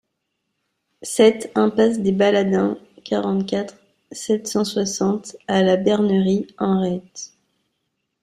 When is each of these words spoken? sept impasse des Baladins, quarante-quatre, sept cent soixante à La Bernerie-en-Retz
sept 1.03 1.51
impasse 1.55 1.99
des 1.99 2.11
Baladins, 2.11 2.79
quarante-quatre, 3.05 3.75
sept 4.11 4.47
cent 4.47 4.63
soixante 4.63 5.35
à 5.47 5.61
La 5.61 5.77
Bernerie-en-Retz 5.77 7.35